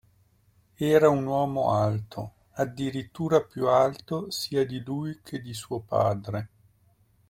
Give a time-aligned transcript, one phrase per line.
[0.79, 6.49] Era un uomo alto, addirittura più alto sia di lui che di suo padre.